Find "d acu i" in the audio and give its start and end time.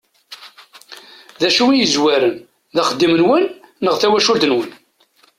1.39-1.75